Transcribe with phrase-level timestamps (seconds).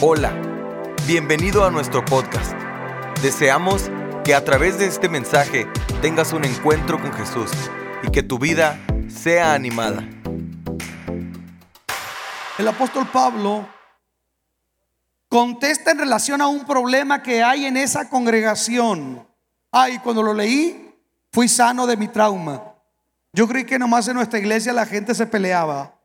[0.00, 0.32] Hola,
[1.08, 2.52] bienvenido a nuestro podcast.
[3.20, 3.90] Deseamos
[4.24, 5.66] que a través de este mensaje
[6.00, 7.50] tengas un encuentro con Jesús
[8.04, 10.08] y que tu vida sea animada.
[12.58, 13.66] El apóstol Pablo
[15.28, 19.26] contesta en relación a un problema que hay en esa congregación.
[19.72, 20.94] Ay, cuando lo leí,
[21.32, 22.62] fui sano de mi trauma.
[23.32, 25.97] Yo creí que nomás en nuestra iglesia la gente se peleaba.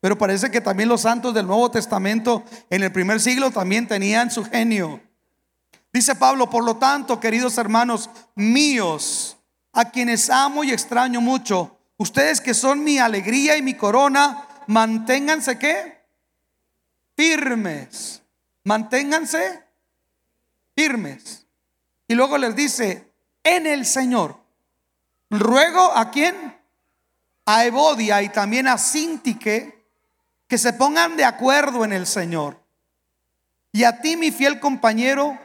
[0.00, 4.30] Pero parece que también los santos del Nuevo Testamento en el primer siglo también tenían
[4.30, 5.00] su genio.
[5.92, 9.36] Dice Pablo, por lo tanto, queridos hermanos míos,
[9.72, 15.58] a quienes amo y extraño mucho, ustedes que son mi alegría y mi corona, manténganse
[15.58, 16.00] qué?
[17.16, 18.22] Firmes.
[18.64, 19.64] Manténganse
[20.76, 21.46] firmes.
[22.08, 23.12] Y luego les dice,
[23.44, 24.36] en el Señor.
[25.28, 26.56] Ruego a quién?
[27.46, 29.79] A Evodia y también a Sintique
[30.50, 32.60] que se pongan de acuerdo en el Señor.
[33.70, 35.38] Y a ti, mi fiel compañero,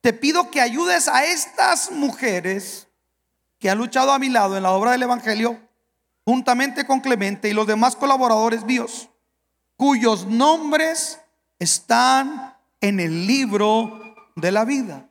[0.00, 2.88] te pido que ayudes a estas mujeres
[3.60, 5.60] que han luchado a mi lado en la obra del Evangelio,
[6.24, 9.08] juntamente con Clemente y los demás colaboradores míos,
[9.76, 11.20] cuyos nombres
[11.60, 15.08] están en el libro de la vida.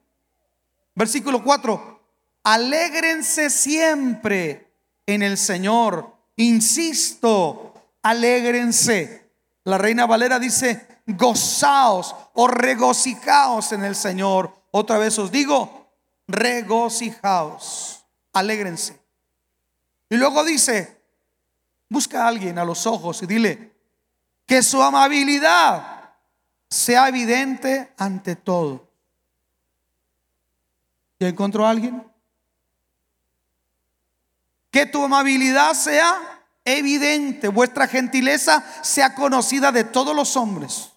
[0.93, 2.01] Versículo 4.
[2.43, 4.73] Alégrense siempre
[5.05, 6.13] en el Señor.
[6.35, 9.26] Insisto, alégrense.
[9.67, 14.53] La reina Valera dice, gozaos o regocijaos en el Señor.
[14.71, 15.91] Otra vez os digo,
[16.25, 18.97] regocijaos, alégrense.
[20.09, 21.01] Y luego dice,
[21.89, 23.75] busca a alguien a los ojos y dile,
[24.45, 26.13] que su amabilidad
[26.69, 28.87] sea evidente ante todo.
[31.19, 32.09] ¿Ya encontró a alguien?
[34.71, 36.36] Que tu amabilidad sea
[36.67, 40.89] evidente, vuestra gentileza sea conocida de todos los hombres.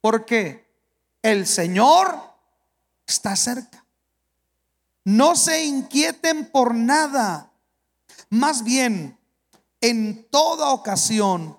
[0.00, 0.66] Porque
[1.20, 2.18] el Señor
[3.06, 3.84] está cerca.
[5.04, 7.52] No se inquieten por nada.
[8.30, 9.18] Más bien,
[9.82, 11.58] en toda ocasión,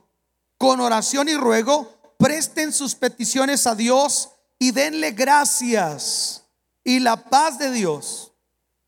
[0.57, 6.45] con oración y ruego, presten sus peticiones a Dios y denle gracias.
[6.83, 8.31] Y la paz de Dios,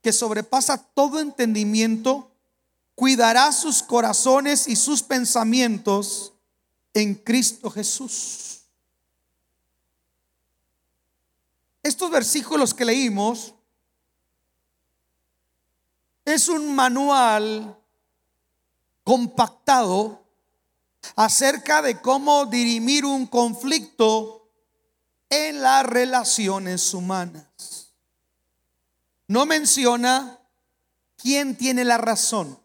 [0.02, 2.33] que sobrepasa todo entendimiento,
[2.96, 6.34] cuidará sus corazones y sus pensamientos
[6.94, 8.62] en Cristo Jesús.
[11.82, 13.54] Estos versículos que leímos
[16.24, 17.78] es un manual
[19.04, 20.24] compactado
[21.16, 24.50] acerca de cómo dirimir un conflicto
[25.30, 27.92] en las relaciones humanas.
[29.28, 30.40] No menciona
[31.18, 32.63] quién tiene la razón.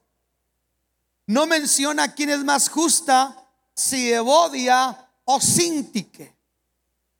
[1.28, 3.36] No menciona quién es más justa,
[3.74, 6.34] si Evodia o Sintique.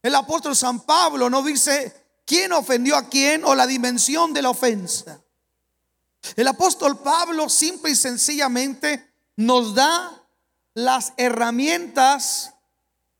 [0.03, 4.51] El apóstol San Pablo no dice quién ofendió a quién o la dimensión de la
[4.51, 5.21] ofensa.
[6.37, 10.25] El apóstol Pablo simple y sencillamente nos da
[10.73, 12.55] las herramientas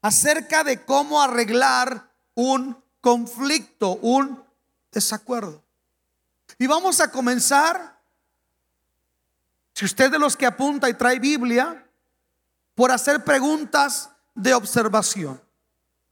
[0.01, 4.43] acerca de cómo arreglar un conflicto, un
[4.91, 5.63] desacuerdo.
[6.59, 7.98] Y vamos a comenzar
[9.79, 11.87] si usted de los que apunta y trae Biblia,
[12.75, 15.41] por hacer preguntas de observación.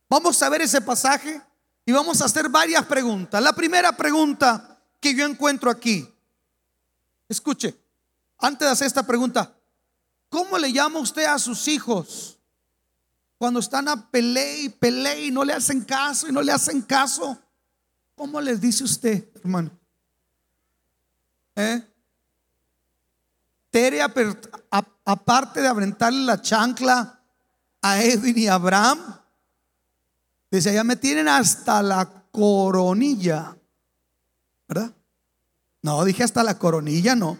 [0.08, 1.42] Vamos a ver ese pasaje
[1.84, 3.42] y vamos a hacer varias preguntas.
[3.42, 6.08] La primera pregunta que yo encuentro aquí,
[7.28, 7.76] escuche,
[8.38, 9.52] antes de hacer esta pregunta,
[10.28, 12.38] ¿cómo le llama usted a sus hijos
[13.36, 16.82] cuando están a pelear y pelear y no le hacen caso y no le hacen
[16.82, 17.36] caso?
[18.14, 19.72] ¿Cómo les dice usted, hermano?
[21.56, 21.84] ¿Eh?
[25.04, 27.20] Aparte de aventarle la chancla
[27.82, 28.98] a Edwin y a Abraham,
[30.50, 33.56] dice, ya me tienen hasta la coronilla.
[34.68, 34.92] ¿Verdad?
[35.82, 37.38] No, dije hasta la coronilla, no.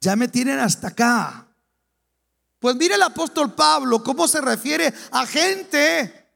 [0.00, 1.46] Ya me tienen hasta acá.
[2.60, 6.26] Pues mire el apóstol Pablo cómo se refiere a gente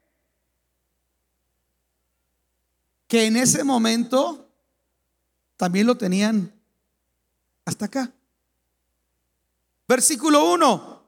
[3.07, 4.49] que en ese momento
[5.57, 6.52] también lo tenían
[7.65, 8.11] hasta acá.
[9.87, 11.03] Versículo 1.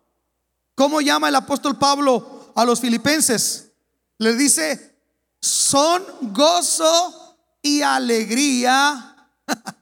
[0.76, 3.72] ¿Cómo llama el apóstol Pablo a los filipenses?
[4.18, 4.98] Le dice,
[5.40, 6.04] son
[6.34, 9.30] gozo y alegría.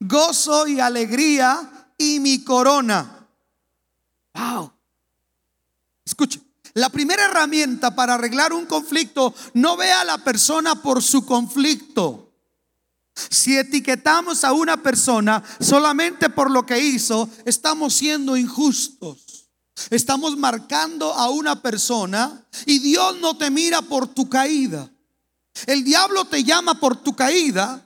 [0.00, 3.28] gozo y alegría y mi corona.
[4.34, 4.72] Wow.
[6.04, 6.40] Escuche.
[6.74, 12.23] La primera herramienta para arreglar un conflicto, no ve a la persona por su conflicto.
[13.14, 19.50] Si etiquetamos a una persona solamente por lo que hizo, estamos siendo injustos.
[19.90, 24.90] Estamos marcando a una persona y Dios no te mira por tu caída.
[25.66, 27.83] El diablo te llama por tu caída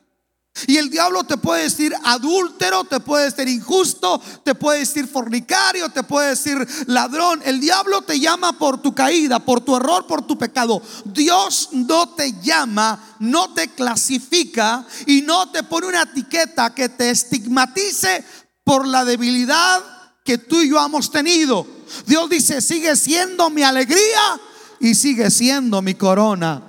[0.66, 5.88] y el diablo te puede decir adúltero, te puede decir injusto, te puede decir fornicario,
[5.88, 7.40] te puede decir ladrón.
[7.44, 10.82] El diablo te llama por tu caída, por tu error, por tu pecado.
[11.04, 17.10] Dios no te llama, no te clasifica y no te pone una etiqueta que te
[17.10, 18.24] estigmatice
[18.64, 19.82] por la debilidad
[20.24, 21.66] que tú y yo hemos tenido.
[22.06, 24.40] Dios dice, sigue siendo mi alegría
[24.80, 26.67] y sigue siendo mi corona.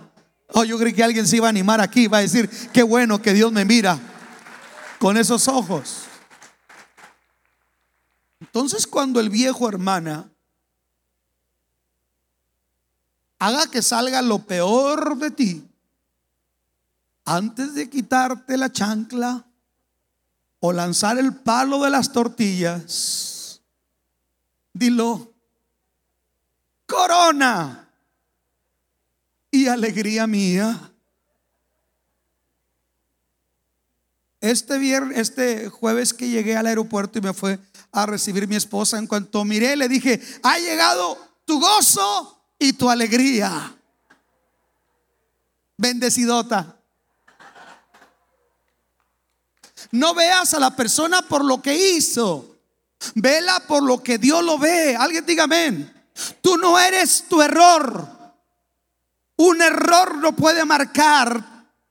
[0.53, 3.21] Oh, yo creí que alguien se iba a animar aquí, va a decir, qué bueno
[3.21, 3.99] que Dios me mira
[4.97, 6.05] con esos ojos.
[8.39, 10.29] Entonces cuando el viejo hermana
[13.37, 15.69] haga que salga lo peor de ti,
[17.25, 19.45] antes de quitarte la chancla
[20.59, 23.61] o lanzar el palo de las tortillas,
[24.73, 25.31] dilo,
[26.87, 27.88] corona
[29.59, 30.91] y alegría mía.
[34.41, 37.59] Este viernes, este jueves que llegué al aeropuerto y me fue
[37.91, 42.89] a recibir mi esposa, en cuanto miré le dije, ha llegado tu gozo y tu
[42.89, 43.75] alegría.
[45.77, 46.77] Bendecidota.
[49.91, 52.55] No veas a la persona por lo que hizo.
[53.15, 54.95] Vela por lo que Dios lo ve.
[54.95, 55.91] Alguien diga amén.
[56.41, 58.18] Tú no eres tu error.
[59.39, 61.41] Un error no puede marcar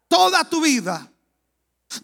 [0.06, 1.10] toda tu vida.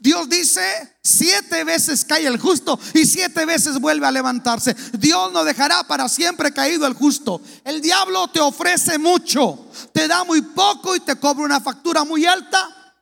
[0.00, 4.75] Dios dice, siete veces cae el justo y siete veces vuelve a levantarse.
[4.94, 7.43] Dios no dejará para siempre caído el justo.
[7.62, 12.25] El diablo te ofrece mucho, te da muy poco y te cobra una factura muy
[12.25, 12.94] alta,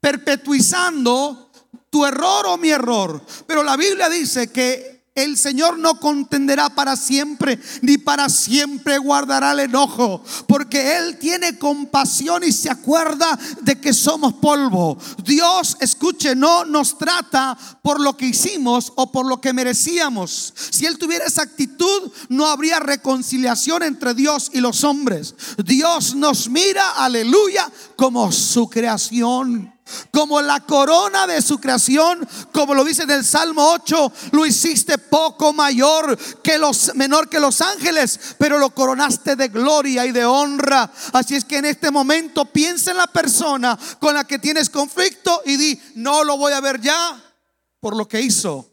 [0.00, 1.50] perpetuizando
[1.90, 3.22] tu error o mi error.
[3.46, 9.52] Pero la Biblia dice que el Señor no contenderá para siempre, ni para siempre guardará
[9.52, 14.98] el enojo, porque Él tiene compasión y se acuerda de que somos polvo.
[15.22, 20.52] Dios, escuche, no nos trata por lo que hicimos o por lo que merecíamos.
[20.70, 25.36] Si Él tuviera esa actitud, no habría reconciliación entre Dios y los hombres.
[25.64, 29.73] Dios nos mira, aleluya, como su creación
[30.10, 34.98] como la corona de su creación, como lo dice en el Salmo 8, lo hiciste
[34.98, 40.24] poco mayor que los menor que los ángeles, pero lo coronaste de gloria y de
[40.24, 40.90] honra.
[41.12, 45.42] Así es que en este momento piensa en la persona con la que tienes conflicto
[45.44, 47.22] y di, no lo voy a ver ya
[47.80, 48.70] por lo que hizo.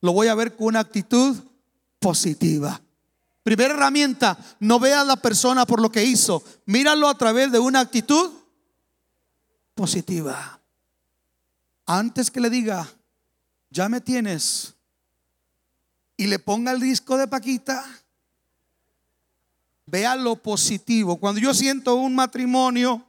[0.00, 1.36] Lo voy a ver con una actitud
[1.98, 2.80] positiva.
[3.42, 7.58] Primera herramienta, no vea a la persona por lo que hizo, míralo a través de
[7.58, 8.30] una actitud
[9.74, 10.60] positiva.
[11.86, 12.88] Antes que le diga,
[13.70, 14.74] ya me tienes,
[16.16, 17.84] y le ponga el disco de Paquita,
[19.86, 21.18] vea lo positivo.
[21.18, 23.04] Cuando yo siento un matrimonio,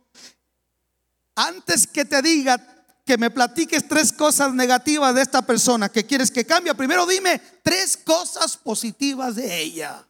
[1.36, 2.57] antes que te diga
[3.06, 7.39] que me platiques tres cosas negativas de esta persona que quieres que cambie, primero dime
[7.62, 10.07] tres cosas positivas de ella.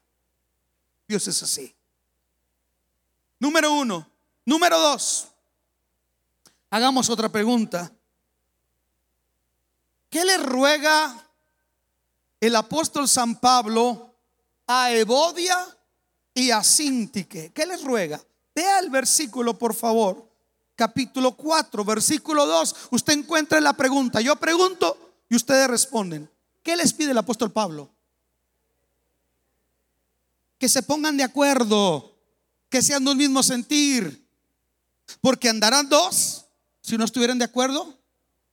[1.08, 1.76] Dios es así.
[3.40, 4.08] Número uno.
[4.46, 5.28] Número dos.
[6.74, 7.94] Hagamos otra pregunta.
[10.10, 11.24] ¿Qué le ruega
[12.40, 14.16] el apóstol San Pablo
[14.66, 15.56] a Evodia
[16.34, 17.52] y a Sintique?
[17.54, 18.20] ¿Qué les ruega?
[18.56, 20.28] Vea el versículo, por favor.
[20.74, 22.76] Capítulo 4, versículo 2.
[22.90, 24.20] Usted encuentra la pregunta.
[24.20, 24.98] Yo pregunto
[25.30, 26.28] y ustedes responden.
[26.64, 27.92] ¿Qué les pide el apóstol Pablo?
[30.58, 32.16] Que se pongan de acuerdo,
[32.68, 34.28] que sean de un mismo sentir.
[35.22, 36.43] Porque andarán dos
[36.84, 37.98] si no estuvieran de acuerdo?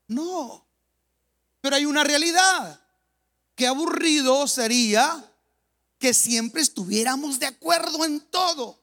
[0.06, 0.64] No.
[1.60, 2.80] Pero hay una realidad.
[3.56, 5.22] Qué aburrido sería
[5.98, 8.80] que siempre estuviéramos de acuerdo en todo.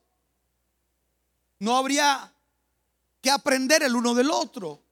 [1.59, 2.31] No habría
[3.21, 4.83] que aprender el uno del otro.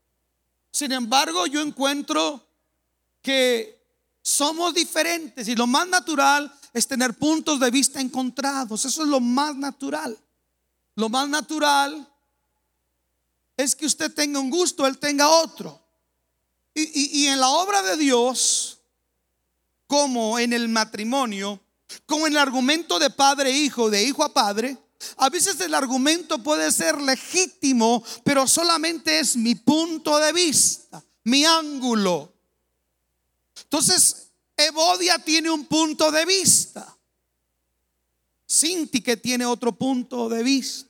[0.71, 2.47] Sin embargo, yo encuentro
[3.21, 3.85] que
[4.21, 8.85] somos diferentes y lo más natural es tener puntos de vista encontrados.
[8.85, 10.17] Eso es lo más natural.
[10.95, 12.09] Lo más natural
[13.57, 15.81] es que usted tenga un gusto, él tenga otro.
[16.73, 18.79] Y, en la obra de Dios,
[19.87, 21.61] como en el matrimonio,
[22.05, 24.77] como en el argumento de padre e hijo, de hijo a padre,
[25.17, 31.45] a veces el argumento puede ser legítimo, pero solamente es mi punto de vista, mi
[31.45, 32.33] ángulo.
[33.63, 36.93] Entonces, Evodia tiene un punto de vista.
[38.45, 40.89] Sinti que tiene otro punto de vista.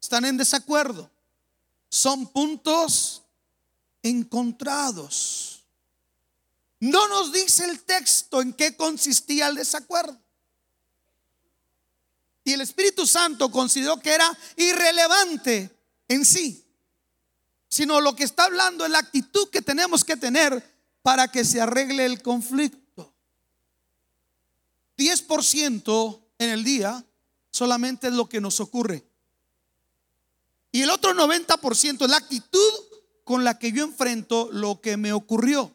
[0.00, 1.11] Están en desacuerdo
[1.92, 3.22] son puntos
[4.02, 5.62] encontrados.
[6.80, 10.18] No nos dice el texto en qué consistía el desacuerdo.
[12.44, 15.70] Y el Espíritu Santo consideró que era irrelevante
[16.08, 16.64] en sí,
[17.68, 20.66] sino lo que está hablando es la actitud que tenemos que tener
[21.02, 23.12] para que se arregle el conflicto.
[24.96, 27.04] 10% en el día
[27.50, 29.11] solamente es lo que nos ocurre.
[30.72, 32.72] Y el otro 90% es la actitud
[33.24, 35.70] con la que yo enfrento lo que me ocurrió.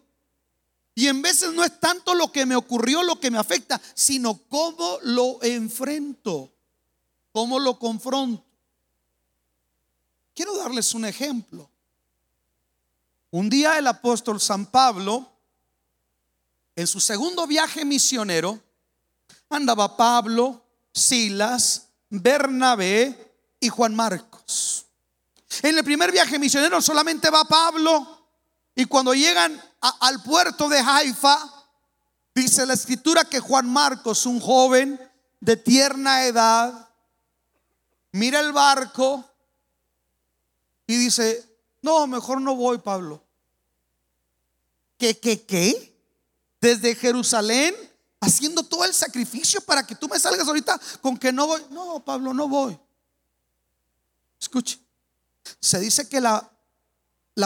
[0.95, 4.39] Y en veces no es tanto lo que me ocurrió lo que me afecta, sino
[4.49, 6.51] cómo lo enfrento,
[7.31, 8.43] cómo lo confronto.
[10.33, 11.69] Quiero darles un ejemplo.
[13.29, 15.31] Un día el apóstol San Pablo,
[16.75, 18.59] en su segundo viaje misionero,
[19.49, 24.87] andaba Pablo, Silas, Bernabé y Juan Marcos.
[25.61, 28.17] En el primer viaje misionero solamente va Pablo
[28.75, 31.51] y cuando llegan al puerto de Haifa,
[32.35, 34.99] dice la escritura que Juan Marcos, un joven
[35.39, 36.89] de tierna edad,
[38.11, 39.25] mira el barco
[40.85, 41.43] y dice,
[41.81, 43.23] no, mejor no voy, Pablo.
[44.97, 45.95] ¿Qué, qué, qué?
[46.59, 47.75] Desde Jerusalén,
[48.19, 51.61] haciendo todo el sacrificio para que tú me salgas ahorita con que no voy.
[51.71, 52.79] No, Pablo, no voy.
[54.39, 54.79] Escuche,
[55.59, 56.51] se dice que la,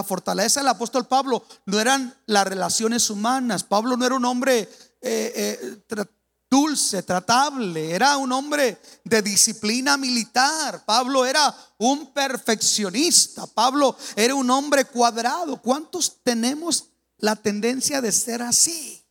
[0.06, 3.64] fortaleza del apóstol Pablo no eran las relaciones humanas.
[3.64, 4.70] Pablo no era un hombre eh,
[5.02, 6.06] eh,
[6.52, 10.84] dulce, tratable, era un hombre de disciplina militar.
[10.86, 13.48] Pablo era un perfeccionista.
[13.48, 15.62] Pablo era un hombre cuadrado.
[15.62, 19.02] ¿Cuántos tenemos la tendencia de ser así?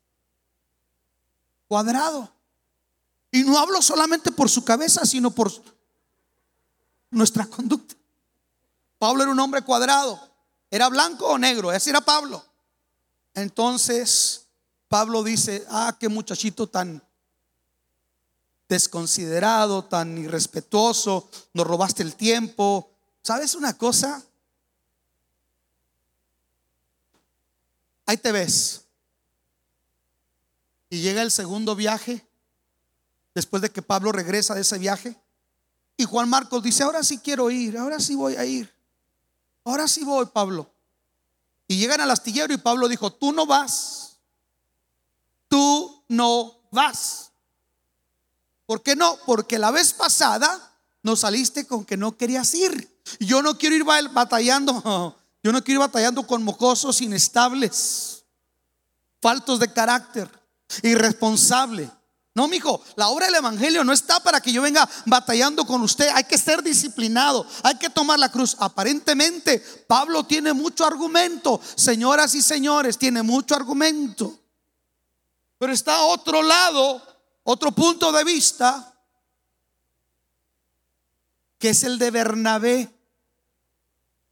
[1.67, 2.31] Cuadrado.
[3.33, 5.51] Y no hablo solamente por su cabeza, sino por
[7.11, 7.95] nuestra conducta.
[9.01, 10.21] Pablo era un hombre cuadrado.
[10.71, 11.73] ¿Era blanco o negro?
[11.73, 12.45] Ese era Pablo.
[13.33, 14.47] Entonces,
[14.89, 17.03] Pablo dice, ah, qué muchachito tan
[18.69, 22.91] desconsiderado, tan irrespetuoso, nos robaste el tiempo.
[23.23, 24.23] ¿Sabes una cosa?
[28.05, 28.83] Ahí te ves.
[30.91, 32.29] Y llega el segundo viaje,
[33.35, 35.19] después de que Pablo regresa de ese viaje.
[35.97, 38.80] Y Juan Marcos dice, ahora sí quiero ir, ahora sí voy a ir.
[39.65, 40.71] Ahora sí voy, Pablo.
[41.69, 44.19] Y llegan al astillero y Pablo dijo, tú no vas.
[45.49, 47.31] Tú no vas.
[48.67, 49.17] ¿Por qué no?
[49.27, 50.71] Porque la vez pasada
[51.03, 53.03] nos saliste con que no querías ir.
[53.19, 58.25] Yo no quiero ir batallando, yo no quiero ir batallando con mocosos inestables,
[59.21, 60.31] faltos de carácter,
[60.83, 61.91] irresponsable.
[62.35, 66.09] No, mijo, la obra del Evangelio no está para que yo venga batallando con usted.
[66.15, 68.57] Hay que ser disciplinado, hay que tomar la cruz.
[68.59, 71.61] Aparentemente, Pablo tiene mucho argumento.
[71.75, 74.39] Señoras y señores, tiene mucho argumento.
[75.59, 77.03] Pero está otro lado
[77.43, 78.95] otro punto de vista,
[81.59, 82.89] que es el de Bernabé.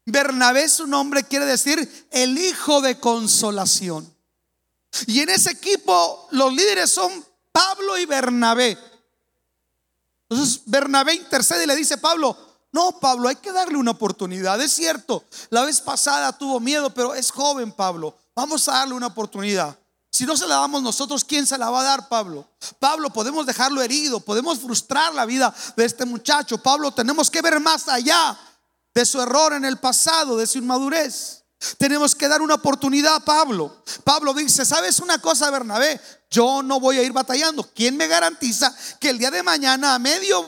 [0.04, 4.14] Bernabé su nombre quiere decir el hijo de consolación.
[5.06, 8.78] Y en ese equipo los líderes son Pablo y Bernabé.
[10.28, 12.36] Entonces Bernabé intercede y le dice Pablo,
[12.72, 14.60] no Pablo, hay que darle una oportunidad.
[14.60, 18.14] Es cierto, la vez pasada tuvo miedo, pero es joven Pablo.
[18.34, 19.76] Vamos a darle una oportunidad.
[20.10, 22.46] Si no se la damos nosotros, ¿quién se la va a dar, Pablo?
[22.78, 26.58] Pablo, podemos dejarlo herido, podemos frustrar la vida de este muchacho.
[26.58, 28.38] Pablo, tenemos que ver más allá
[28.94, 31.44] de su error en el pasado, de su inmadurez.
[31.76, 33.82] Tenemos que dar una oportunidad a Pablo.
[34.04, 36.00] Pablo dice, ¿sabes una cosa, Bernabé?
[36.30, 37.68] Yo no voy a ir batallando.
[37.74, 40.46] ¿Quién me garantiza que el día de mañana, a medio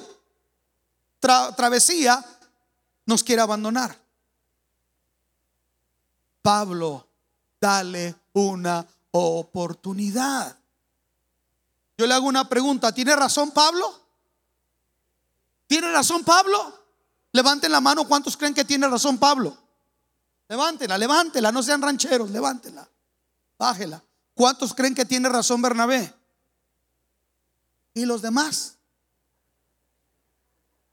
[1.19, 2.25] travesía,
[3.07, 3.99] nos quiera abandonar?
[6.43, 7.07] Pablo,
[7.61, 10.57] dale una oportunidad.
[11.99, 14.01] Yo le hago una pregunta, ¿tiene razón Pablo?
[15.67, 16.79] ¿Tiene razón Pablo?
[17.33, 19.57] Levanten la mano, ¿cuántos creen que tiene razón Pablo?
[20.51, 22.91] Levántela, levántela, no sean rancheros, levántela,
[23.57, 24.03] bájela.
[24.35, 26.13] ¿Cuántos creen que tiene razón Bernabé?
[27.95, 28.75] ¿Y los demás?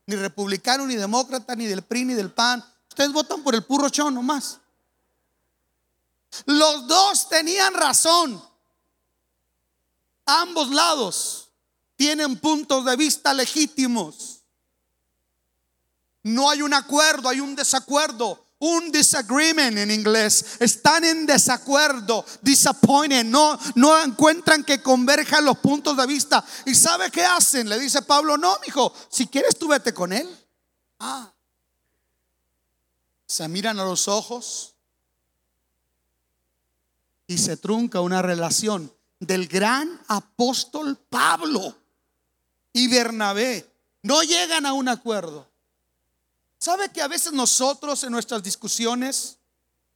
[0.06, 2.64] Ni republicano, ni demócrata, ni del PRI, ni del PAN.
[2.88, 4.60] Ustedes votan por el purro chón nomás.
[6.46, 8.40] Los dos tenían razón.
[10.28, 11.50] Ambos lados
[11.96, 14.44] tienen puntos de vista legítimos.
[16.22, 18.47] No hay un acuerdo, hay un desacuerdo.
[18.60, 20.58] Un disagreement en inglés.
[20.60, 23.24] Están en desacuerdo, disappointed.
[23.26, 26.44] No, no encuentran que converjan los puntos de vista.
[26.66, 27.70] ¿Y sabe qué hacen?
[27.70, 30.28] Le dice Pablo, no, hijo, si quieres tú vete con él.
[31.00, 31.32] Ah.
[33.28, 34.74] Se miran a los ojos
[37.28, 41.76] y se trunca una relación del gran apóstol Pablo
[42.74, 43.70] y Bernabé.
[44.04, 45.47] no llegan a un acuerdo.
[46.60, 49.38] ¿Sabe que a veces nosotros en nuestras discusiones,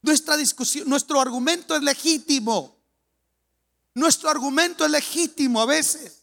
[0.00, 2.76] nuestra discusión, nuestro argumento es legítimo?
[3.94, 6.22] Nuestro argumento es legítimo a veces.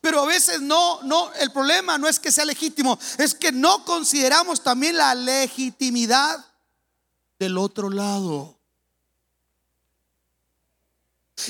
[0.00, 3.84] Pero a veces no, no, el problema no es que sea legítimo, es que no
[3.86, 6.44] consideramos también la legitimidad
[7.38, 8.54] del otro lado.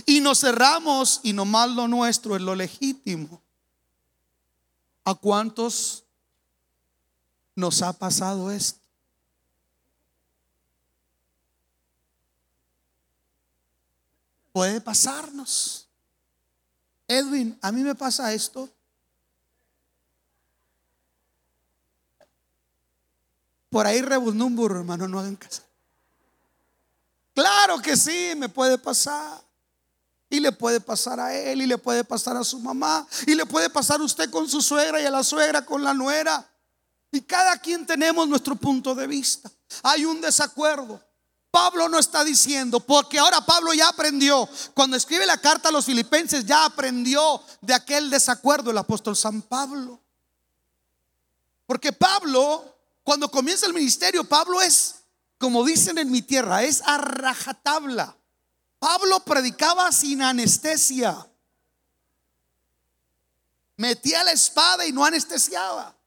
[0.06, 3.42] Y nos cerramos y nomás lo nuestro es lo legítimo.
[5.04, 6.04] ¿A cuántos
[7.58, 8.78] nos ha pasado esto?
[14.52, 15.88] Puede pasarnos.
[17.08, 18.68] Edwin, a mí me pasa esto.
[23.70, 25.62] Por ahí rebusnó un burro, hermano, no hagan caso.
[27.34, 29.42] Claro que sí, me puede pasar.
[30.30, 33.46] Y le puede pasar a él, y le puede pasar a su mamá, y le
[33.46, 36.48] puede pasar a usted con su suegra y a la suegra con la nuera.
[37.10, 39.50] Y cada quien tenemos nuestro punto de vista.
[39.82, 41.02] Hay un desacuerdo.
[41.50, 44.48] Pablo no está diciendo, porque ahora Pablo ya aprendió.
[44.74, 49.40] Cuando escribe la carta a los filipenses, ya aprendió de aquel desacuerdo el apóstol San
[49.40, 49.98] Pablo.
[51.66, 54.96] Porque Pablo, cuando comienza el ministerio, Pablo es,
[55.38, 58.14] como dicen en mi tierra, es a rajatabla.
[58.78, 61.26] Pablo predicaba sin anestesia.
[63.76, 65.97] Metía la espada y no anestesiaba.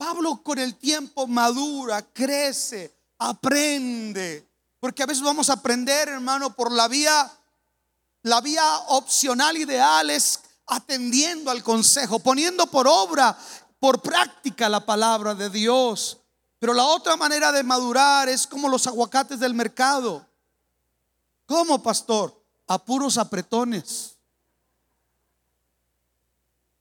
[0.00, 4.48] Pablo con el tiempo madura, crece, aprende.
[4.80, 7.30] Porque a veces vamos a aprender, hermano, por la vía,
[8.22, 13.36] la vía opcional ideal es atendiendo al consejo, poniendo por obra,
[13.78, 16.16] por práctica la palabra de Dios.
[16.58, 20.26] Pero la otra manera de madurar es como los aguacates del mercado.
[21.44, 22.42] ¿Cómo, pastor?
[22.68, 24.16] A puros apretones.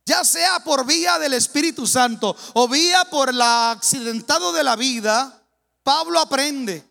[0.09, 5.39] Ya sea por vía del Espíritu Santo o vía por el accidentado de la vida,
[5.83, 6.83] Pablo aprende.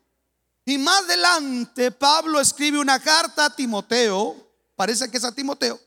[0.65, 4.37] Y más adelante, Pablo escribe una carta a Timoteo,
[4.77, 5.81] parece que es a Timoteo,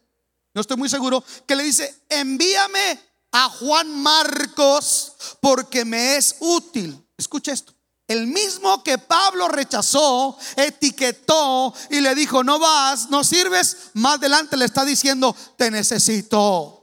[0.53, 2.99] no estoy muy seguro, que le dice, envíame
[3.31, 7.01] a Juan Marcos porque me es útil.
[7.15, 7.73] Escucha esto.
[8.09, 14.57] El mismo que Pablo rechazó, etiquetó y le dijo, no vas, no sirves, más adelante
[14.57, 16.80] le está diciendo, te necesito.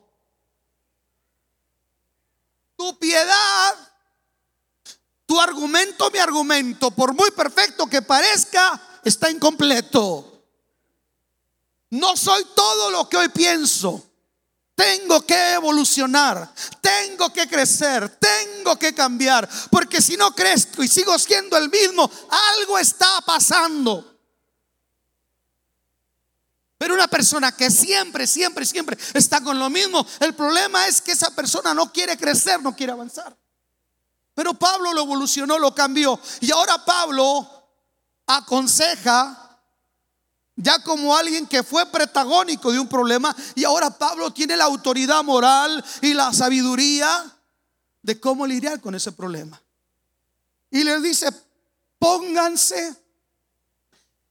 [2.78, 3.74] Tu piedad,
[5.26, 10.44] tu argumento, mi argumento, por muy perfecto que parezca, está incompleto.
[11.90, 14.04] No soy todo lo que hoy pienso.
[14.76, 21.18] Tengo que evolucionar, tengo que crecer, tengo que cambiar, porque si no crezco y sigo
[21.18, 22.08] siendo el mismo,
[22.58, 24.17] algo está pasando.
[26.78, 31.12] Pero una persona que siempre, siempre, siempre está con lo mismo, el problema es que
[31.12, 33.36] esa persona no quiere crecer, no quiere avanzar.
[34.32, 36.18] Pero Pablo lo evolucionó, lo cambió.
[36.40, 37.48] Y ahora Pablo
[38.24, 39.60] aconseja
[40.54, 45.24] ya como alguien que fue protagónico de un problema y ahora Pablo tiene la autoridad
[45.24, 47.08] moral y la sabiduría
[48.02, 49.60] de cómo lidiar con ese problema.
[50.70, 51.28] Y les dice,
[51.98, 52.96] pónganse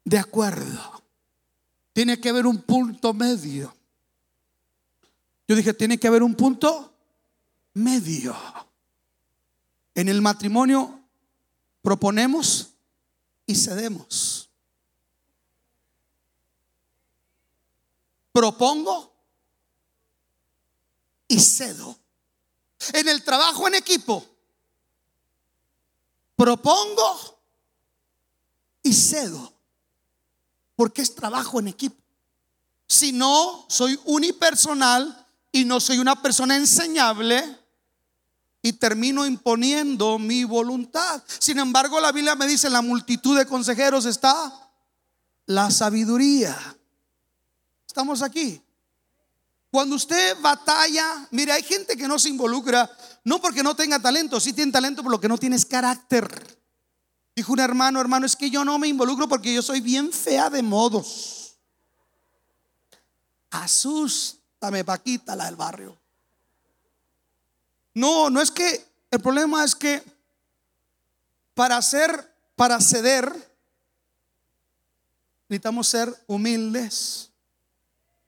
[0.03, 1.01] de acuerdo.
[1.97, 3.75] Tiene que haber un punto medio.
[5.47, 6.93] Yo dije, tiene que haber un punto
[7.73, 8.35] medio.
[9.95, 10.99] En el matrimonio
[11.81, 12.69] proponemos
[13.47, 14.51] y cedemos.
[18.31, 19.11] propongo
[21.27, 21.97] y cedo.
[22.93, 24.23] En el trabajo en equipo,
[26.35, 27.39] propongo
[28.83, 29.56] y cedo.
[30.77, 32.01] Porque es trabajo en equipo.
[32.87, 37.43] Si no, soy unipersonal y no soy una persona enseñable
[38.61, 41.21] y termino imponiendo mi voluntad.
[41.39, 44.71] Sin embargo, la Biblia me dice, en la multitud de consejeros está
[45.45, 46.57] la sabiduría.
[47.85, 48.61] Estamos aquí.
[49.69, 52.89] Cuando usted batalla, mire, hay gente que no se involucra,
[53.23, 56.56] no porque no tenga talento, sí tiene talento, pero lo que no tiene es carácter.
[57.37, 60.49] Dijo un hermano, hermano, es que yo no me involucro porque yo soy bien fea
[60.49, 61.55] de modos.
[63.51, 65.95] Asústame, Paquita, la del barrio.
[67.93, 70.03] No, no es que, el problema es que
[71.53, 73.31] para hacer, para ceder,
[75.47, 77.29] necesitamos ser humildes.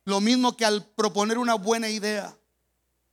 [0.06, 2.38] Lo mismo que al proponer una buena idea.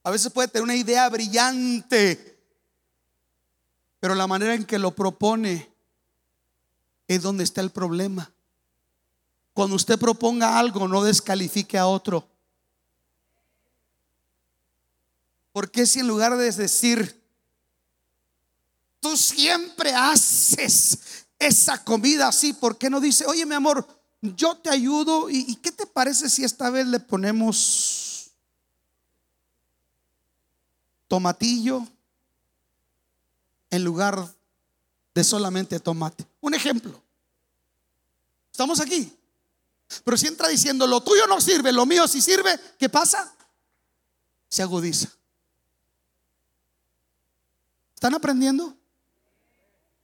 [0.03, 2.39] A veces puede tener una idea brillante,
[3.99, 5.75] pero la manera en que lo propone
[7.09, 8.33] es donde está el problema.
[9.53, 12.29] Cuando usted proponga algo, no descalifique a otro.
[15.53, 17.23] ¿Por qué si en lugar de decir,
[19.01, 23.87] tú siempre haces esa comida así, ¿por qué no dice, oye mi amor,
[24.21, 28.31] yo te ayudo y, y qué te parece si esta vez le ponemos
[31.09, 31.87] tomatillo
[33.71, 34.36] en lugar
[35.17, 36.27] de solamente tomate?
[36.43, 37.03] Un ejemplo.
[38.53, 39.11] Estamos aquí.
[40.05, 43.35] Pero si entra diciendo, lo tuyo no sirve, lo mío sí sirve, ¿qué pasa?
[44.51, 45.09] Se agudiza.
[47.95, 48.77] ¿Están aprendiendo?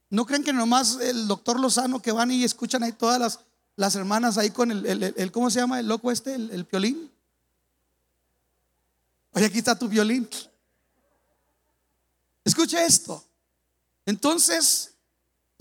[0.09, 3.40] ¿No creen que nomás el doctor Lozano que van y escuchan ahí todas las,
[3.77, 5.79] las hermanas ahí con el, el, ¿cómo se llama?
[5.79, 7.12] El loco este, el, el violín.
[9.33, 10.27] Oye, aquí está tu violín.
[12.44, 13.22] Escuche esto.
[14.07, 14.91] Entonces,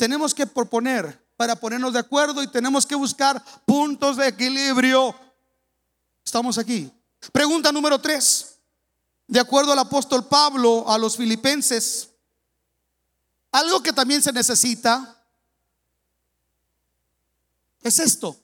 [0.02, 5.14] tenemos que proponer para ponernos de acuerdo y tenemos que buscar puntos de equilibrio.
[6.26, 6.92] Estamos aquí.
[7.32, 8.56] Pregunta número tres.
[9.28, 12.10] De acuerdo al apóstol Pablo a los filipenses,
[13.52, 15.24] algo que también se necesita
[17.84, 18.36] es esto.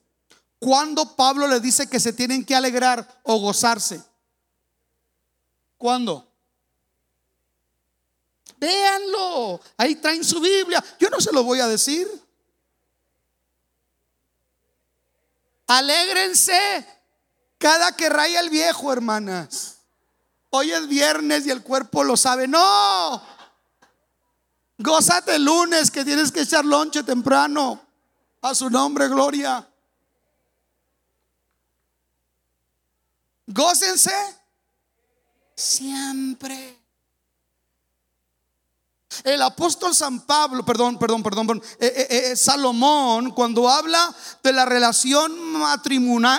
[0.60, 4.00] Cuando Pablo le dice que se tienen que alegrar o gozarse?
[5.76, 6.27] ¿Cuándo?
[8.58, 9.62] Véanlo.
[9.78, 10.84] Ahí traen su Biblia.
[11.00, 12.08] Yo no se lo voy a decir.
[15.68, 16.88] Alégrense
[17.58, 19.78] cada que raya el viejo, hermanas.
[20.50, 22.48] Hoy es viernes y el cuerpo lo sabe.
[22.48, 23.22] No.
[24.78, 27.82] Gózate el lunes que tienes que echar lonche temprano.
[28.42, 29.68] A su nombre, gloria.
[33.48, 34.14] Gócense
[35.56, 36.78] siempre.
[39.24, 44.66] El apóstol San Pablo, perdón, perdón, perdón, eh, eh, eh, Salomón, cuando habla de la
[44.66, 45.54] relación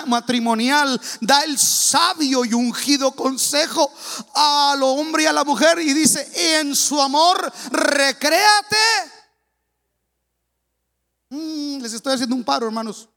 [0.07, 3.91] matrimonial, da el sabio y ungido consejo
[4.33, 6.27] al hombre y a la mujer y dice,
[6.59, 8.77] en su amor, recréate.
[11.31, 13.09] Mm, les estoy haciendo un paro, hermanos.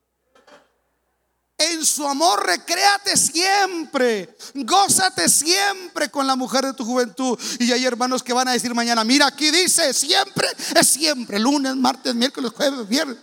[1.70, 4.36] En su amor recréate siempre.
[4.54, 7.38] Gózate siempre con la mujer de tu juventud.
[7.60, 11.38] Y hay hermanos que van a decir mañana, mira, aquí dice, siempre es siempre.
[11.38, 13.18] Lunes, martes, miércoles, jueves, viernes.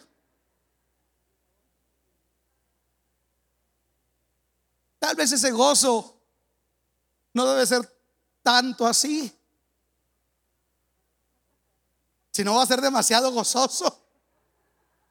[5.00, 6.22] Tal vez ese gozo
[7.34, 7.90] no debe ser
[8.42, 9.34] tanto así.
[12.32, 13.99] Si no va a ser demasiado gozoso.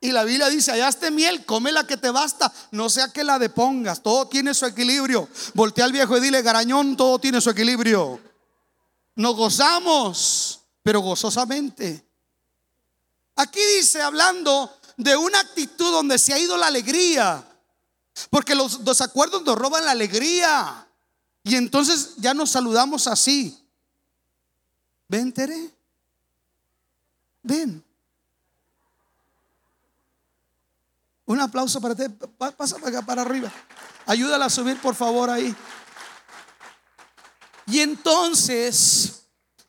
[0.00, 3.24] Y la Biblia dice, allá esté miel, come la que te basta, no sea que
[3.24, 5.28] la depongas, todo tiene su equilibrio.
[5.54, 8.20] Voltea al viejo y dile, garañón, todo tiene su equilibrio.
[9.16, 12.06] Nos gozamos, pero gozosamente.
[13.34, 17.44] Aquí dice, hablando de una actitud donde se ha ido la alegría,
[18.30, 20.87] porque los desacuerdos nos roban la alegría.
[21.42, 23.66] Y entonces ya nos saludamos así.
[25.08, 25.74] Ven, Tere.
[27.42, 27.82] Ven.
[31.28, 32.04] Un aplauso para ti.
[32.56, 33.52] Pasa para acá, para arriba.
[34.06, 35.54] Ayúdala a subir, por favor, ahí.
[37.66, 39.24] Y entonces,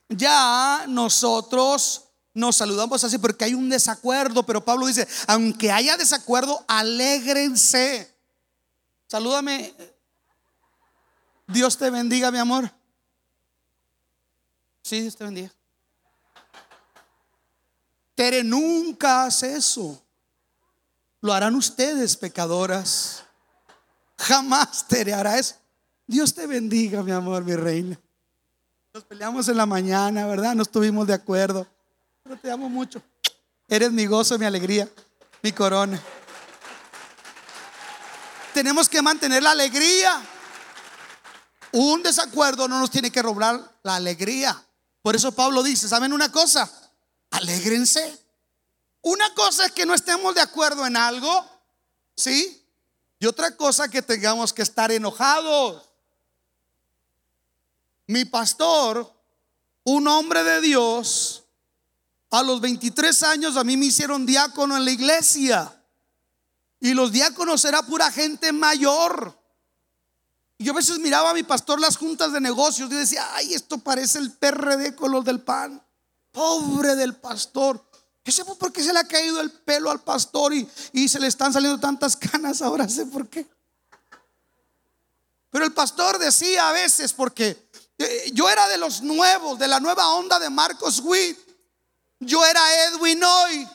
[0.08, 6.64] ya nosotros nos saludamos así porque hay un desacuerdo, pero Pablo dice, aunque haya desacuerdo,
[6.66, 8.10] alégrense.
[9.06, 9.74] Salúdame.
[11.46, 12.72] Dios te bendiga, mi amor.
[14.80, 15.52] Sí, Dios te bendiga.
[18.14, 20.02] Tere nunca hace eso.
[21.20, 23.24] Lo harán ustedes, pecadoras.
[24.18, 25.56] Jamás te hará eso.
[26.06, 27.98] Dios te bendiga, mi amor, mi reina.
[28.92, 30.54] Nos peleamos en la mañana, ¿verdad?
[30.54, 31.66] No estuvimos de acuerdo.
[32.22, 33.02] Pero te amo mucho.
[33.68, 34.88] Eres mi gozo, mi alegría,
[35.42, 36.00] mi corona.
[38.52, 40.20] Tenemos que mantener la alegría.
[41.72, 44.60] Un desacuerdo no nos tiene que robar la alegría.
[45.02, 46.68] Por eso Pablo dice, ¿saben una cosa?
[47.30, 48.18] Alégrense.
[49.02, 51.44] Una cosa es que no estemos de acuerdo en algo,
[52.16, 52.66] ¿sí?
[53.18, 55.88] Y otra cosa que tengamos que estar enojados.
[58.06, 59.12] Mi pastor,
[59.84, 61.44] un hombre de Dios,
[62.30, 65.76] a los 23 años a mí me hicieron diácono en la iglesia.
[66.80, 69.38] Y los diáconos era pura gente mayor.
[70.56, 73.54] Y yo a veces miraba a mi pastor las juntas de negocios y decía, ay,
[73.54, 75.82] esto parece el PRD con los del pan.
[76.32, 77.89] Pobre del pastor.
[78.30, 81.18] Yo sé por qué se le ha caído el pelo al pastor y, y se
[81.18, 83.44] le están saliendo tantas canas, ahora sé por qué.
[85.50, 89.80] Pero el pastor decía a veces, porque eh, yo era de los nuevos, de la
[89.80, 91.36] nueva onda de Marcos Witt.
[92.20, 93.68] Yo era Edwin hoy.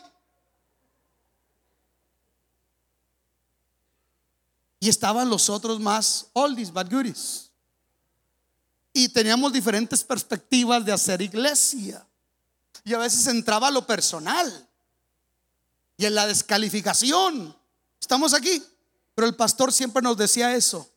[4.80, 7.52] Y estaban los otros más oldies, but goodies.
[8.94, 12.08] y teníamos diferentes perspectivas de hacer iglesia.
[12.86, 14.70] Y a veces entraba lo personal
[15.98, 17.56] y en la descalificación.
[18.00, 18.64] Estamos aquí.
[19.16, 20.90] Pero el pastor siempre nos decía eso.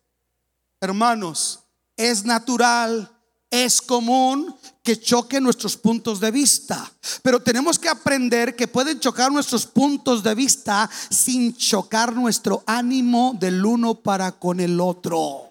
[0.81, 1.61] Hermanos,
[1.97, 3.11] es natural,
[3.51, 6.93] es común que choquen nuestros puntos de vista.
[7.23, 13.35] Pero tenemos que aprender que pueden chocar nuestros puntos de vista sin chocar nuestro ánimo
[13.39, 15.48] del uno para con el otro.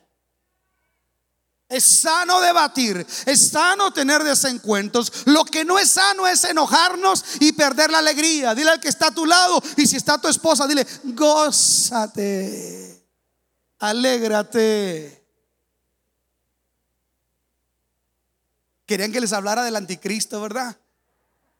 [1.69, 5.25] Es sano debatir, es sano tener desencuentros.
[5.25, 8.55] Lo que no es sano es enojarnos y perder la alegría.
[8.55, 13.03] Dile al que está a tu lado y si está tu esposa, dile, gózate,
[13.79, 15.25] alégrate.
[18.85, 20.77] Querían que les hablara del anticristo, ¿verdad?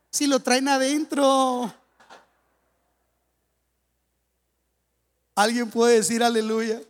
[0.09, 1.73] Si lo traen adentro.
[5.35, 6.81] ¿Alguien puede decir aleluya?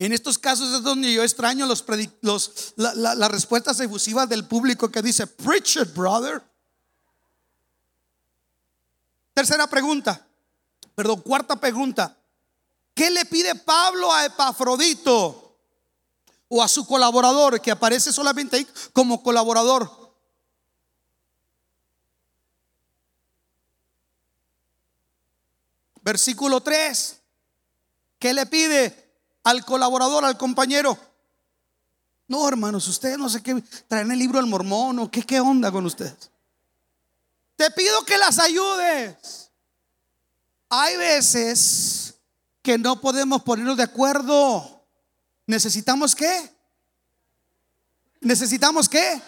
[0.00, 1.84] En estos casos es donde yo extraño los,
[2.76, 6.42] las respuestas efusivas del público que dice, preach it, brother.
[9.34, 10.26] Tercera pregunta,
[10.94, 12.16] perdón, cuarta pregunta.
[12.94, 15.58] ¿Qué le pide Pablo a Epafrodito
[16.48, 20.14] o a su colaborador que aparece solamente ahí como colaborador?
[26.00, 27.20] Versículo 3.
[28.18, 29.09] ¿Qué le pide?
[29.44, 30.98] Al colaborador, al compañero.
[32.28, 35.72] No, hermanos, ustedes no sé qué traen el libro del mormón o qué, qué onda
[35.72, 36.30] con ustedes.
[37.56, 39.50] Te pido que las ayudes.
[40.68, 42.14] Hay veces
[42.62, 44.86] que no podemos ponernos de acuerdo.
[45.46, 46.54] ¿Necesitamos qué?
[48.20, 49.20] ¿Necesitamos qué?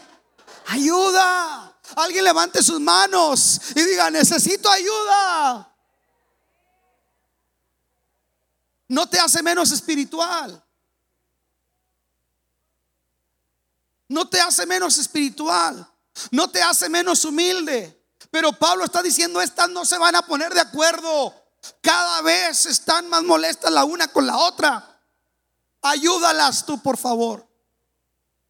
[0.66, 1.76] Ayuda.
[1.96, 5.71] Alguien levante sus manos y diga, necesito ayuda.
[8.92, 10.62] No te hace menos espiritual.
[14.06, 15.90] No te hace menos espiritual.
[16.30, 18.04] No te hace menos humilde.
[18.30, 21.34] Pero Pablo está diciendo, estas no se van a poner de acuerdo.
[21.80, 25.00] Cada vez están más molestas la una con la otra.
[25.80, 27.48] Ayúdalas tú, por favor.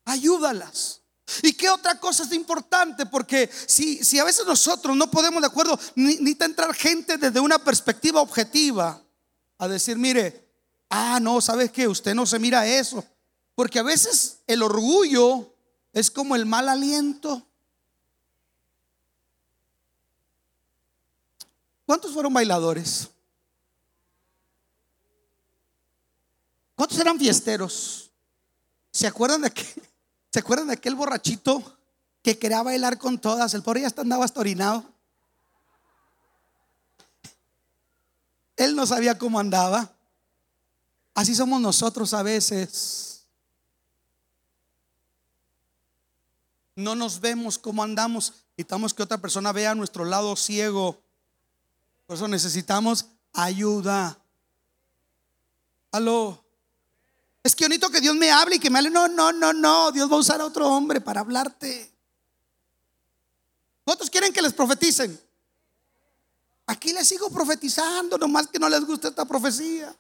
[0.05, 1.02] Ayúdalas.
[1.42, 3.07] ¿Y qué otra cosa es importante?
[3.07, 7.38] Porque si, si a veces nosotros no podemos de acuerdo, ni, ni entrar gente desde
[7.38, 9.02] una perspectiva objetiva
[9.62, 10.44] a decir, mire,
[10.90, 11.87] ah, no, ¿sabes qué?
[11.87, 13.05] Usted no se mira eso.
[13.55, 15.55] Porque a veces el orgullo
[15.92, 17.46] es como el mal aliento.
[21.87, 23.09] ¿Cuántos fueron bailadores?
[26.75, 28.11] ¿Cuántos eran fiesteros?
[28.90, 29.66] ¿Se acuerdan de aquel,
[30.33, 31.79] ¿se acuerdan de aquel borrachito
[32.20, 33.55] que quería bailar con todas?
[33.55, 34.91] El pobre ya andaba hasta orinado.
[38.57, 39.97] Él no sabía cómo andaba.
[41.15, 43.27] Así somos nosotros a veces.
[46.75, 48.33] No nos vemos cómo andamos.
[48.57, 51.03] Necesitamos que otra persona vea nuestro lado ciego.
[52.07, 54.19] Por eso necesitamos ayuda.
[55.91, 56.43] Aló.
[57.43, 58.91] Es que bonito que Dios me hable y que me hable.
[58.91, 59.93] No, no, no, no.
[59.93, 61.93] Dios va a usar a otro hombre para hablarte.
[63.85, 65.21] ¿Cuántos quieren que les profeticen?
[66.66, 69.94] Aquí les sigo profetizando, nomás que no les gusta esta profecía.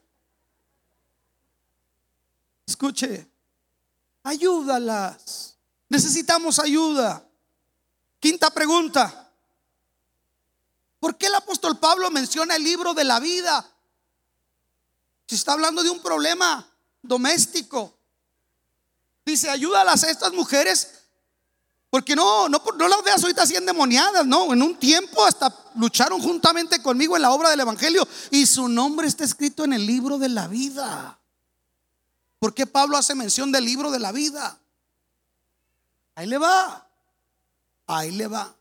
[2.66, 3.28] Escuche,
[4.22, 5.56] ayúdalas.
[5.88, 7.26] Necesitamos ayuda.
[8.20, 9.30] Quinta pregunta.
[11.00, 13.68] ¿Por qué el apóstol Pablo menciona el libro de la vida?
[15.26, 16.66] Si está hablando de un problema
[17.02, 17.98] doméstico.
[19.24, 21.01] Dice, ayúdalas a estas mujeres
[21.92, 24.54] porque no, no, no las veas ahorita así endemoniadas, no.
[24.54, 29.06] En un tiempo hasta lucharon juntamente conmigo en la obra del Evangelio y su nombre
[29.06, 31.18] está escrito en el libro de la vida.
[32.38, 34.58] ¿Por qué Pablo hace mención del libro de la vida?
[36.14, 36.88] Ahí le va.
[37.86, 38.54] Ahí le va.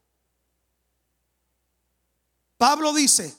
[2.57, 3.33] Pablo dice,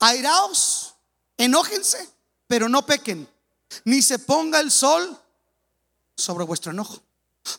[0.00, 0.96] airaos,
[1.36, 2.10] enójense,
[2.48, 3.28] pero no pequen,
[3.84, 5.16] ni se ponga el sol
[6.16, 7.00] sobre vuestro enojo.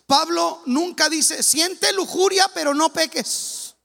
[0.06, 3.76] Pablo nunca dice, siente lujuria, pero no peques.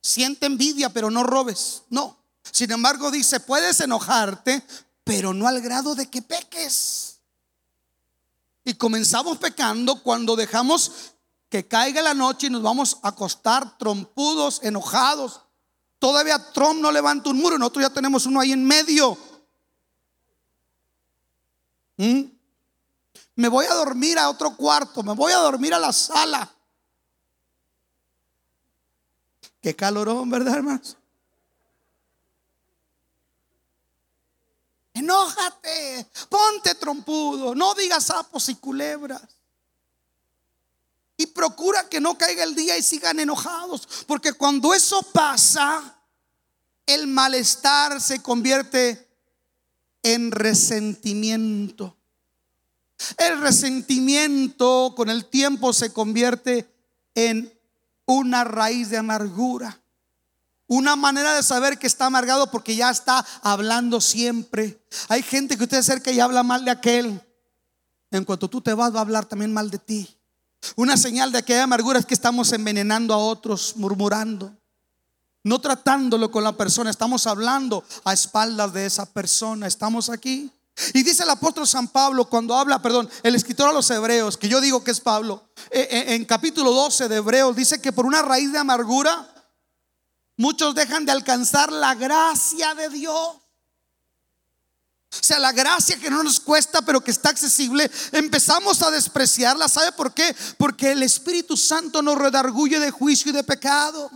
[0.00, 1.82] Siente envidia, pero no robes.
[1.90, 2.18] No.
[2.50, 4.62] Sin embargo, dice, puedes enojarte,
[5.02, 7.20] pero no al grado de que peques.
[8.64, 11.14] Y comenzamos pecando cuando dejamos
[11.48, 15.40] que caiga la noche y nos vamos a acostar trompudos, enojados.
[15.98, 19.16] Todavía Trump no levanta un muro, nosotros ya tenemos uno ahí en medio.
[21.96, 22.33] ¿Mm?
[23.36, 26.50] Me voy a dormir a otro cuarto, me voy a dormir a la sala.
[29.60, 30.96] Qué calorón, ¿verdad, hermanos?
[34.92, 39.22] Enójate, ponte trompudo, no digas sapos y culebras.
[41.16, 45.98] Y procura que no caiga el día y sigan enojados, porque cuando eso pasa,
[46.86, 49.08] el malestar se convierte
[50.02, 51.96] en resentimiento.
[53.18, 56.68] El resentimiento con el tiempo se convierte
[57.14, 57.52] en
[58.06, 59.80] una raíz de amargura.
[60.66, 64.82] Una manera de saber que está amargado porque ya está hablando siempre.
[65.08, 67.20] Hay gente que usted acerca y habla mal de aquel.
[68.10, 70.08] En cuanto tú te vas, va a hablar también mal de ti.
[70.76, 74.56] Una señal de que hay amargura es que estamos envenenando a otros, murmurando.
[75.42, 79.66] No tratándolo con la persona, estamos hablando a espaldas de esa persona.
[79.66, 80.50] Estamos aquí.
[80.92, 84.48] Y dice el apóstol San Pablo cuando habla, perdón, el escritor a los hebreos, que
[84.48, 88.06] yo digo que es Pablo, eh, eh, en capítulo 12 de Hebreos, dice que por
[88.06, 89.32] una raíz de amargura
[90.36, 93.16] muchos dejan de alcanzar la gracia de Dios.
[93.16, 99.68] O sea, la gracia que no nos cuesta, pero que está accesible, empezamos a despreciarla.
[99.68, 100.34] ¿Sabe por qué?
[100.58, 104.10] Porque el Espíritu Santo nos redarguye de juicio y de pecado.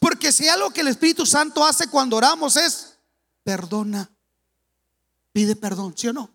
[0.00, 2.94] Porque si algo que el Espíritu Santo hace cuando oramos es
[3.44, 4.10] perdona
[5.32, 6.30] pide perdón, ¿sí o no?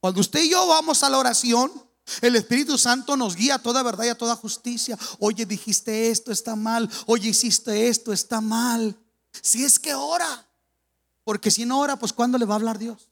[0.00, 1.72] Cuando usted y yo vamos a la oración,
[2.20, 4.96] el Espíritu Santo nos guía a toda verdad y a toda justicia.
[5.18, 6.88] Oye, dijiste esto, está mal.
[7.06, 8.96] Oye, hiciste esto, está mal.
[9.42, 10.46] Si es que ora.
[11.24, 13.08] Porque si no ora, pues ¿cuándo le va a hablar Dios?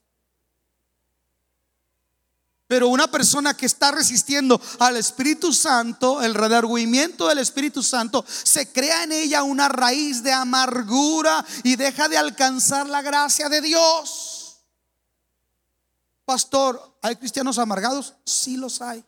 [2.67, 8.73] Pero una persona que está resistiendo al Espíritu Santo, el redargüimiento del Espíritu Santo, se
[8.73, 14.34] crea en ella una raíz de amargura y deja de alcanzar la gracia de Dios.
[16.25, 18.15] Pastor, ¿hay cristianos amargados?
[18.25, 19.05] Sí los hay.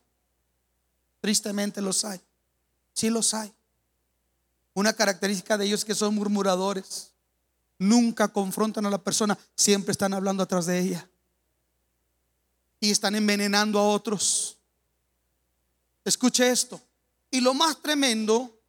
[1.20, 2.20] Tristemente los hay.
[2.92, 3.52] Sí los hay.
[4.74, 7.12] Una característica de ellos es que son murmuradores.
[7.78, 11.08] Nunca confrontan a la persona, siempre están hablando atrás de ella.
[12.80, 14.58] Y están envenenando a otros.
[16.04, 16.80] Escuche esto.
[17.30, 18.60] Y lo más tremendo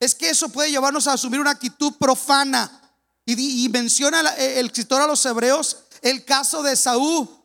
[0.00, 2.78] es que eso puede llevarnos a asumir una actitud profana.
[3.24, 7.41] Y, menciona el escritor a los hebreos el caso de Saúl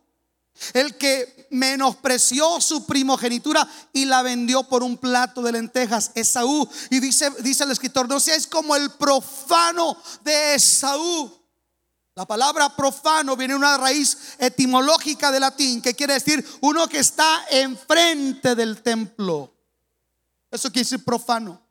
[0.74, 6.68] el que menospreció su primogenitura y la vendió por un plato de lentejas, Esaú.
[6.90, 11.32] Y dice, dice el escritor, no seáis como el profano de Esaú.
[12.16, 16.98] La palabra profano viene de una raíz etimológica de latín que quiere decir uno que
[16.98, 19.54] está enfrente del templo.
[20.50, 21.62] Eso quiere decir profano.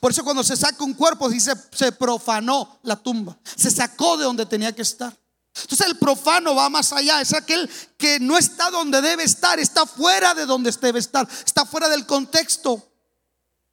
[0.00, 4.24] Por eso cuando se saca un cuerpo dice se profanó la tumba, se sacó de
[4.24, 5.16] donde tenía que estar.
[5.54, 9.86] Entonces el profano va más allá, es aquel que no está donde debe estar, está
[9.86, 12.90] fuera de donde debe estar, está fuera del contexto,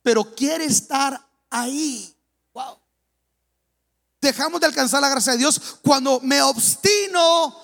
[0.04, 2.14] pero quiere estar ahí.
[2.54, 2.78] Wow.
[4.22, 7.56] Dejamos de alcanzar la gracia de Dios cuando me obstino,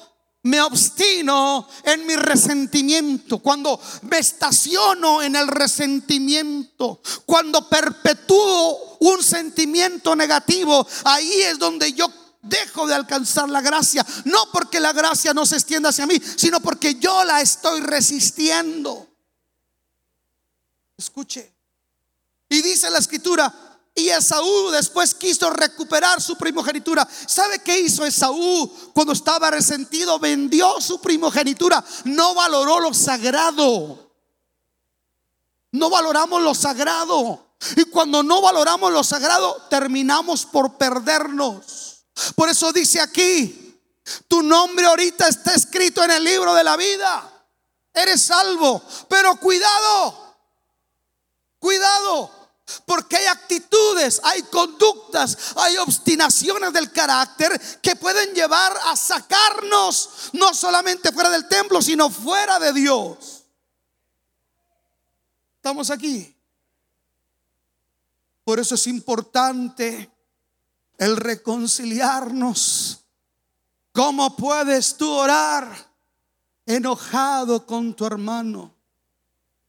[0.43, 10.15] me obstino en mi resentimiento, cuando me estaciono en el resentimiento, cuando perpetúo un sentimiento
[10.15, 12.09] negativo, ahí es donde yo
[12.45, 14.05] dejo de alcanzar la gracia.
[14.23, 19.07] No porque la gracia no se extienda hacia mí, sino porque yo la estoy resistiendo.
[20.97, 21.51] Escuche.
[22.49, 23.53] Y dice la escritura,
[23.97, 27.07] y Esaú después quiso recuperar su primogenitura.
[27.27, 30.19] ¿Sabe qué hizo Esaú cuando estaba resentido?
[30.19, 31.83] Vendió su primogenitura.
[32.03, 34.11] No valoró lo sagrado.
[35.71, 37.45] No valoramos lo sagrado.
[37.77, 41.94] Y cuando no valoramos lo sagrado, terminamos por perdernos.
[42.35, 43.79] Por eso dice aquí,
[44.27, 47.31] tu nombre ahorita está escrito en el libro de la vida.
[47.93, 50.35] Eres salvo, pero cuidado,
[51.59, 52.31] cuidado.
[52.85, 60.53] Porque hay actitudes, hay conductas, hay obstinaciones del carácter que pueden llevar a sacarnos no
[60.55, 63.43] solamente fuera del templo, sino fuera de Dios.
[65.57, 66.35] Estamos aquí.
[68.43, 70.14] Por eso es importante
[70.97, 73.01] el reconciliarnos.
[73.91, 75.67] ¿Cómo puedes tú orar
[76.65, 78.73] enojado con tu hermano?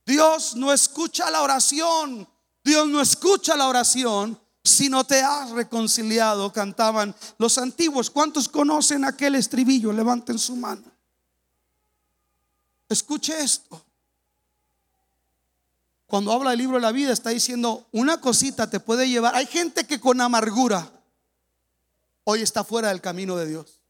[0.04, 2.28] Dios no escucha la oración.
[2.64, 8.10] Dios no escucha la oración si no te has reconciliado, cantaban los antiguos.
[8.10, 9.92] ¿Cuántos conocen aquel estribillo?
[9.92, 10.82] Levanten su mano.
[12.88, 13.82] Escuche esto.
[16.06, 19.34] Cuando habla del libro de la vida está diciendo, una cosita te puede llevar.
[19.34, 20.90] Hay gente que con amargura
[22.28, 23.80] hoy está fuera del camino de Dios.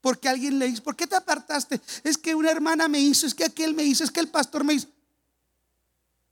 [0.00, 1.80] Porque alguien le dice, ¿por qué te apartaste?
[2.04, 4.62] Es que una hermana me hizo, es que aquel me hizo, es que el pastor
[4.62, 4.88] me hizo.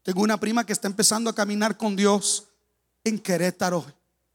[0.03, 2.49] Tengo una prima que está empezando a caminar con Dios
[3.05, 3.85] en Querétaro.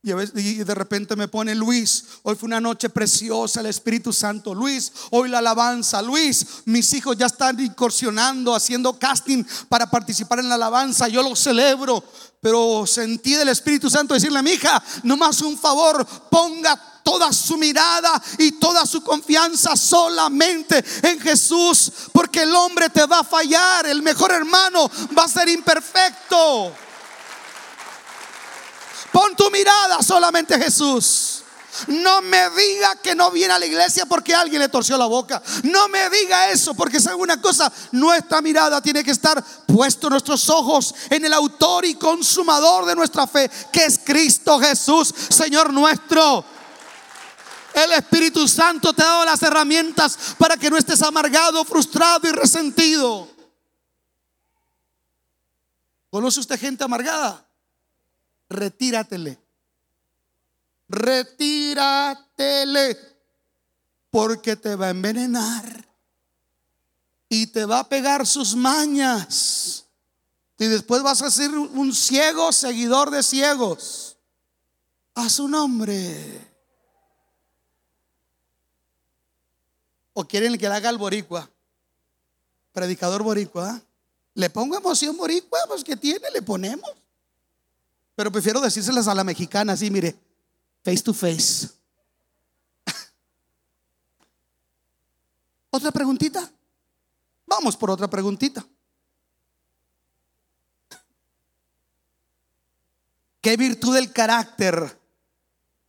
[0.05, 4.53] Y, de repente me pone Luis, hoy fue una noche preciosa, el Espíritu Santo.
[4.53, 5.99] Luis, hoy la alabanza.
[5.99, 11.07] Luis, mis hijos ya están incursionando, haciendo casting para participar en la alabanza.
[11.07, 12.03] Yo lo celebro,
[12.39, 17.57] pero sentí del Espíritu Santo decirle a mi hija, nomás un favor, ponga toda su
[17.57, 23.87] mirada y toda su confianza solamente en Jesús, porque el hombre te va a fallar,
[23.87, 24.87] el mejor hermano
[25.17, 26.84] va a ser imperfecto.
[29.15, 31.41] Pon tu mirada solamente en Jesús.
[31.87, 35.41] No me diga que no viene a la iglesia porque alguien le torció la boca.
[35.63, 40.49] No me diga eso porque sabe una cosa, nuestra mirada tiene que estar puesto nuestros
[40.49, 46.43] ojos en el autor y consumador de nuestra fe, que es Cristo Jesús, Señor nuestro.
[47.73, 52.33] El Espíritu Santo te ha dado las herramientas para que no estés amargado, frustrado y
[52.33, 53.29] resentido.
[56.09, 57.45] ¿Conoce usted gente amargada?
[58.49, 59.39] Retíratele.
[60.87, 62.35] Retíratele.
[64.09, 65.85] Porque te va a envenenar.
[67.27, 69.85] Y te va a pegar sus mañas.
[70.57, 74.17] Y después vas a ser un ciego seguidor de ciegos.
[75.15, 76.55] A su nombre.
[80.13, 81.49] ¿O quieren que le haga al boricua?
[82.71, 83.81] Predicador boricua.
[84.33, 86.89] Le pongo emoción boricua, pues que tiene, le ponemos.
[88.15, 90.15] Pero prefiero decírselas a la mexicana, así, mire,
[90.83, 91.69] face to face.
[95.69, 96.49] ¿Otra preguntita?
[97.45, 98.65] Vamos por otra preguntita.
[103.41, 104.97] ¿Qué virtud del carácter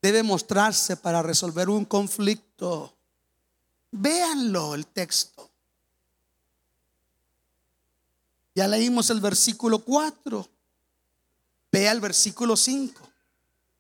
[0.02, 2.92] debe mostrarse para resolver un conflicto?
[3.92, 5.48] Véanlo el texto.
[8.56, 10.55] Ya leímos el versículo 4.
[11.70, 13.06] Vea el versículo 5.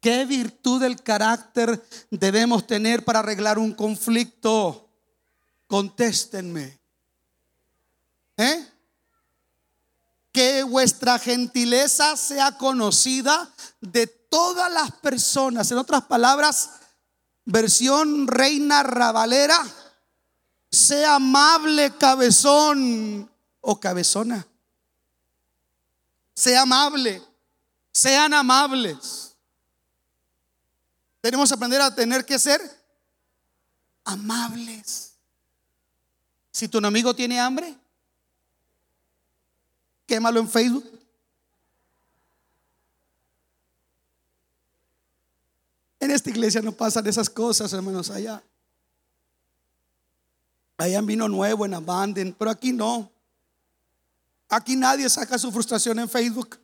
[0.00, 4.88] ¿Qué virtud del carácter debemos tener para arreglar un conflicto?
[5.66, 6.78] Contéstenme.
[8.36, 8.68] ¿Eh?
[10.30, 15.70] Que vuestra gentileza sea conocida de todas las personas.
[15.70, 16.70] En otras palabras,
[17.44, 19.64] versión reina rabalera,
[20.70, 23.30] sea amable cabezón
[23.60, 24.46] o cabezona.
[26.34, 27.22] Sea amable,
[27.96, 29.34] sean amables.
[31.22, 32.60] Tenemos que aprender a tener que ser
[34.04, 35.14] amables.
[36.52, 37.74] Si tu amigo tiene hambre,
[40.06, 40.84] quémalo en Facebook.
[45.98, 48.42] En esta iglesia no pasan esas cosas, hermanos, allá.
[50.76, 53.10] Allá vino nuevo, en Abanden, pero aquí no.
[54.50, 56.58] Aquí nadie saca su frustración en Facebook.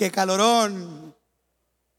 [0.00, 1.14] Qué calorón.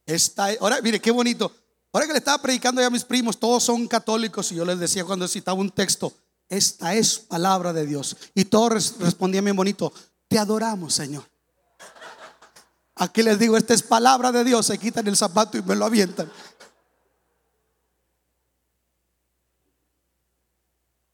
[0.08, 1.56] Está, ahora, mire, qué bonito.
[1.93, 4.80] Ahora que le estaba predicando ya a mis primos, todos son católicos y yo les
[4.80, 6.12] decía cuando citaba un texto,
[6.49, 8.18] esta es palabra de Dios.
[8.34, 9.93] Y todos respondían bien bonito,
[10.28, 11.24] te adoramos, Señor.
[12.95, 15.86] Aquí les digo, esta es palabra de Dios, se quitan el zapato y me lo
[15.86, 16.32] avientan.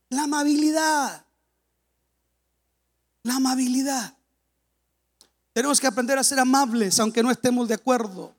[0.08, 1.26] La amabilidad.
[3.24, 4.17] La amabilidad.
[5.58, 8.32] Tenemos que aprender a ser amables aunque no estemos de acuerdo.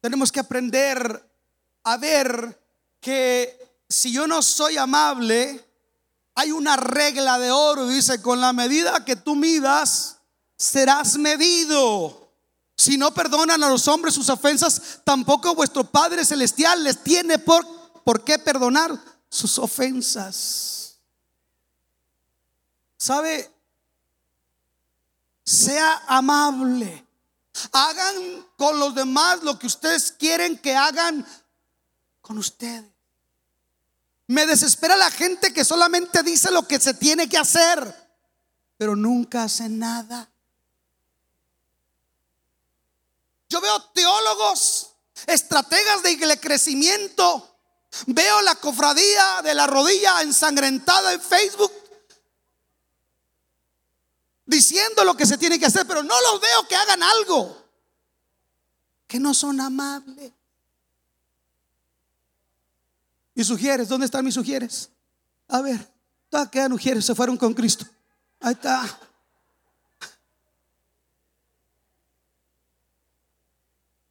[0.00, 1.30] Tenemos que aprender
[1.82, 2.58] a ver
[3.02, 5.62] que si yo no soy amable,
[6.34, 7.86] hay una regla de oro.
[7.86, 10.16] Dice, con la medida que tú midas,
[10.56, 12.30] serás medido.
[12.74, 17.66] Si no perdonan a los hombres sus ofensas, tampoco vuestro Padre Celestial les tiene por,
[18.04, 20.96] por qué perdonar sus ofensas.
[22.96, 23.53] ¿Sabe?
[25.44, 27.06] Sea amable.
[27.72, 31.26] Hagan con los demás lo que ustedes quieren que hagan
[32.20, 32.84] con ustedes.
[34.26, 37.94] Me desespera la gente que solamente dice lo que se tiene que hacer,
[38.78, 40.30] pero nunca hace nada.
[43.48, 44.90] Yo veo teólogos,
[45.26, 47.50] estrategas de crecimiento.
[48.06, 51.72] Veo la cofradía de la rodilla ensangrentada en Facebook
[54.46, 57.64] diciendo lo que se tiene que hacer, pero no los veo que hagan algo.
[59.06, 60.32] Que no son amables.
[63.34, 63.88] ¿Y sugieres?
[63.88, 64.90] ¿Dónde están mis sugieres?
[65.48, 65.92] A ver,
[66.28, 67.84] todas quedan sugieres, se fueron con Cristo.
[68.40, 68.98] Ahí está.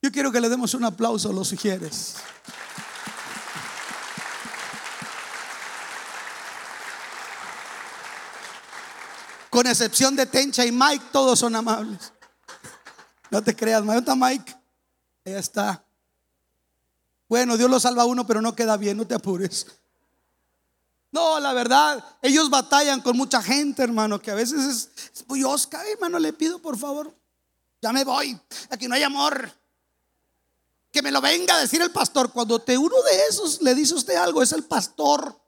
[0.01, 2.15] Yo quiero que le demos un aplauso a los sugieres.
[9.53, 12.11] Con excepción de Tencha y Mike, todos son amables.
[13.29, 14.51] No te creas, ¿dónde está Mike?
[15.23, 15.85] Ahí está.
[17.29, 19.67] Bueno, Dios lo salva a uno, pero no queda bien, no te apures.
[21.11, 25.85] No, la verdad, ellos batallan con mucha gente, hermano, que a veces es, muy Oscar,
[25.85, 27.15] hermano, le pido por favor,
[27.79, 28.35] ya me voy,
[28.71, 29.51] aquí no hay amor.
[30.91, 32.31] Que me lo venga a decir el pastor.
[32.31, 35.39] Cuando te uno de esos le dice usted algo, es el pastor.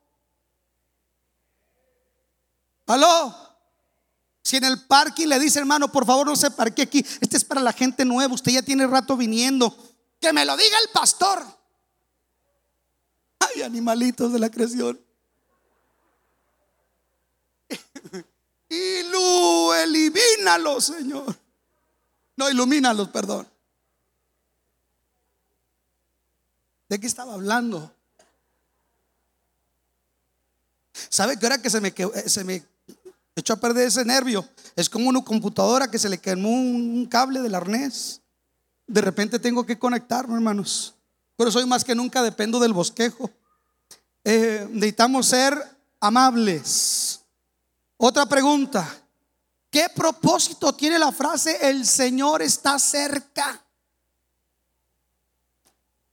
[2.86, 3.45] ¿Aló?
[4.46, 7.44] Si en el parque le dice, hermano, por favor no se parque aquí, este es
[7.44, 9.76] para la gente nueva, usted ya tiene rato viniendo.
[10.22, 11.44] Que me lo diga el pastor.
[13.40, 15.02] Ay, animalitos de la creación.
[18.70, 21.36] Ilu, elimínalos, Señor.
[22.36, 23.48] No, ilumínalos, perdón.
[26.88, 27.92] ¿De qué estaba hablando?
[31.10, 32.75] ¿Sabe que ahora que se me, eh, se me
[33.42, 34.48] echó a perder ese nervio?
[34.76, 38.22] Es como una computadora que se le quemó un cable del arnés.
[38.88, 40.96] De repente tengo que conectarme, hermanos.
[41.36, 43.30] Pero soy más que nunca dependo del bosquejo.
[44.24, 45.54] Eh, necesitamos ser
[46.00, 47.22] amables.
[47.98, 48.88] Otra pregunta.
[49.70, 53.62] ¿Qué propósito tiene la frase el Señor está cerca?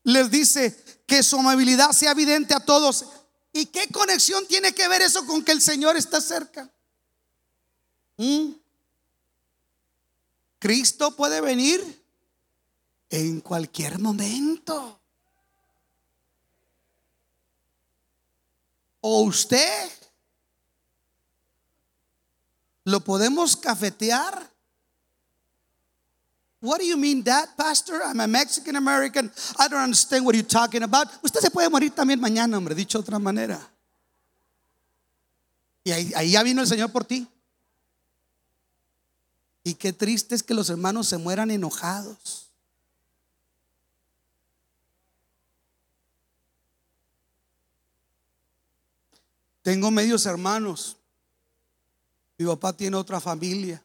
[0.03, 3.05] Les dice que su amabilidad sea evidente a todos.
[3.53, 6.69] ¿Y qué conexión tiene que ver eso con que el Señor está cerca?
[8.23, 8.53] ¿Mm?
[10.61, 11.81] Cristo puede venir
[13.11, 15.01] en cualquier momento.
[19.01, 19.91] O usted
[22.85, 24.49] lo podemos cafetear.
[26.61, 28.03] What do you mean that, pastor?
[28.05, 29.33] I'm a Mexican American.
[29.59, 31.09] I don't understand what you're talking about.
[31.25, 33.59] Usted se puede morir también mañana, hombre, dicho de otra manera.
[35.83, 37.27] Y ahí, ahí ya vino el Señor por ti.
[39.65, 42.49] Y qué triste es que los hermanos se mueran enojados.
[49.63, 50.97] Tengo medios hermanos.
[52.37, 53.83] Mi papá tiene otra familia.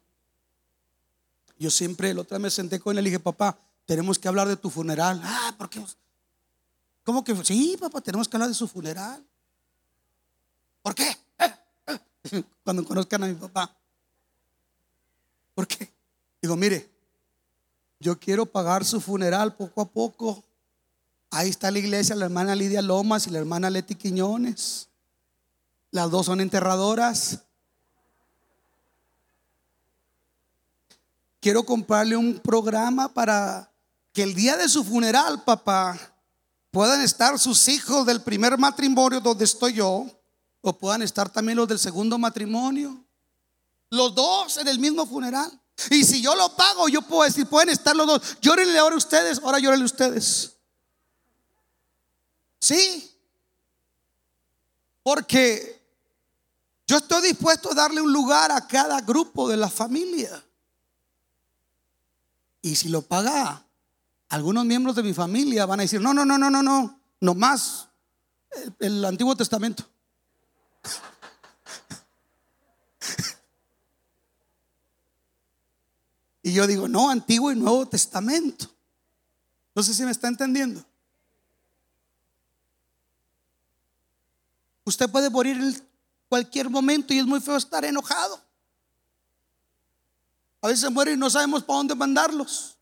[1.59, 4.47] Yo siempre, el otro día me senté con él y dije, papá, tenemos que hablar
[4.47, 5.21] de tu funeral.
[5.23, 5.83] Ah, ¿por qué?
[7.03, 7.35] ¿Cómo que?
[7.45, 9.23] Sí, papá, tenemos que hablar de su funeral.
[10.81, 11.15] ¿Por qué?
[12.63, 13.76] Cuando conozcan a mi papá.
[15.57, 15.91] ¿Por qué?
[16.39, 16.87] Digo, mire,
[17.99, 20.43] yo quiero pagar su funeral poco a poco.
[21.31, 24.87] Ahí está la iglesia, la hermana Lidia Lomas y la hermana Leti Quiñones.
[25.89, 27.39] Las dos son enterradoras.
[31.39, 33.71] Quiero comprarle un programa para
[34.13, 35.97] que el día de su funeral, papá,
[36.69, 40.05] puedan estar sus hijos del primer matrimonio donde estoy yo,
[40.61, 43.06] o puedan estar también los del segundo matrimonio.
[43.89, 45.51] Los dos en el mismo funeral.
[45.91, 48.37] Y si yo lo pago, yo puedo decir, pueden estar los dos.
[48.41, 50.57] Llórenle ahora ustedes, ahora llórenle ustedes.
[52.59, 53.11] Sí.
[55.03, 55.81] Porque
[56.87, 60.43] yo estoy dispuesto a darle un lugar a cada grupo de la familia.
[62.61, 63.65] Y si lo paga,
[64.29, 67.35] algunos miembros de mi familia van a decir, no, no, no, no, no, no, no
[67.35, 67.87] más
[68.51, 69.85] el, el Antiguo Testamento.
[76.47, 78.73] Y yo digo, no, Antiguo y Nuevo Testamento.
[79.75, 80.81] No sé si me está entendiendo.
[84.85, 85.59] Usted puede morir
[86.29, 88.41] cualquier momento y es muy feo estar enojado.
[90.61, 92.77] A veces muere y no sabemos para dónde mandarlos.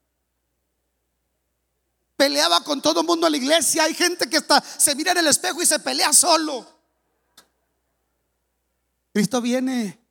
[2.16, 3.86] Peleaba con todo el mundo en la iglesia.
[3.86, 6.68] Hay gente que está, se mira en el espejo y se pelea solo.
[9.12, 10.05] Cristo viene.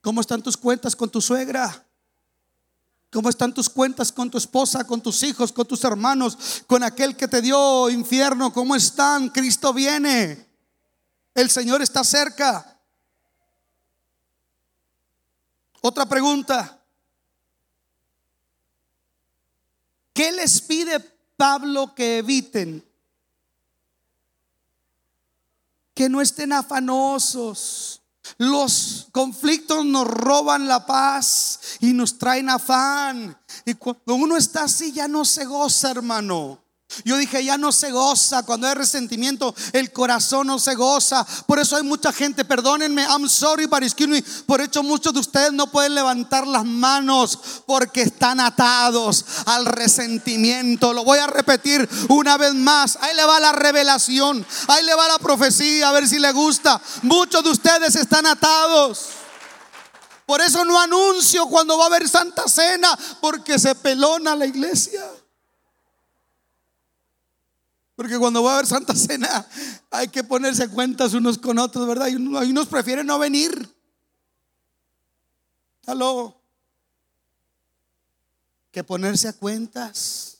[0.00, 1.86] ¿Cómo están tus cuentas con tu suegra?
[3.12, 7.16] ¿Cómo están tus cuentas con tu esposa, con tus hijos, con tus hermanos, con aquel
[7.16, 8.52] que te dio infierno?
[8.52, 9.28] ¿Cómo están?
[9.30, 10.46] Cristo viene.
[11.34, 12.78] El Señor está cerca.
[15.80, 16.80] Otra pregunta.
[20.12, 21.00] ¿Qué les pide
[21.36, 22.84] Pablo que eviten?
[25.94, 27.99] Que no estén afanosos.
[28.38, 33.38] Los conflictos nos roban la paz y nos traen afán.
[33.64, 36.58] Y cuando uno está así ya no se goza, hermano.
[37.04, 38.42] Yo dije, ya no se goza.
[38.42, 41.26] Cuando hay resentimiento, el corazón no se goza.
[41.46, 44.22] Por eso hay mucha gente, perdónenme, I'm sorry, but excuse.
[44.46, 50.92] Por hecho, muchos de ustedes no pueden levantar las manos porque están atados al resentimiento.
[50.92, 52.98] Lo voy a repetir una vez más.
[53.00, 54.44] Ahí le va la revelación.
[54.68, 56.80] Ahí le va la profecía, a ver si le gusta.
[57.02, 59.06] Muchos de ustedes están atados.
[60.26, 65.02] Por eso no anuncio cuando va a haber Santa Cena, porque se pelona la iglesia.
[68.00, 69.46] Porque cuando va a haber Santa Cena
[69.90, 72.06] hay que ponerse cuentas unos con otros, ¿verdad?
[72.06, 73.76] Y unos prefieren no venir.
[75.84, 76.40] Aló.
[78.72, 80.38] Que ponerse a cuentas.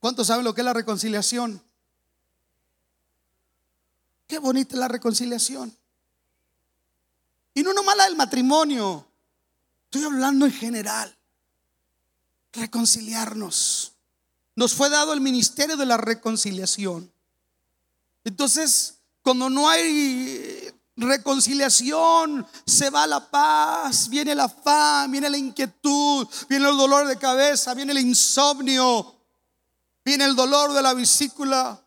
[0.00, 1.62] ¿Cuántos saben lo que es la reconciliación?
[4.26, 5.72] Qué bonita la reconciliación.
[7.54, 9.06] Y no nomás la del matrimonio.
[9.84, 11.16] Estoy hablando en general.
[12.52, 13.91] Reconciliarnos.
[14.62, 17.12] Nos fue dado el ministerio de la reconciliación.
[18.22, 26.28] Entonces, cuando no hay reconciliación, se va la paz, viene la afán, viene la inquietud,
[26.48, 29.16] viene el dolor de cabeza, viene el insomnio,
[30.04, 31.84] viene el dolor de la vesícula.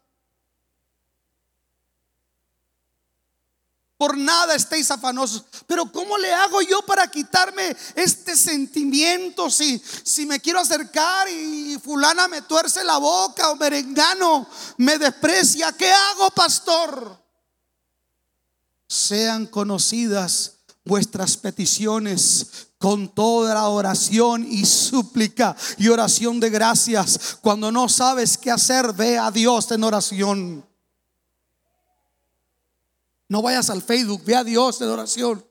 [3.98, 5.46] Por nada estéis afanosos.
[5.68, 11.78] Pero ¿cómo le hago yo para quitarme este sentimiento si, si me quiero acercar y
[11.82, 15.72] fulana me tuerce la boca o merengano me desprecia?
[15.72, 17.24] ¿Qué hago, pastor?
[18.88, 27.38] Sean conocidas vuestras peticiones con toda oración y súplica y oración de gracias.
[27.42, 30.75] Cuando no sabes qué hacer, ve a Dios en oración.
[33.28, 35.46] No vayas al Facebook, ve a Dios en oración.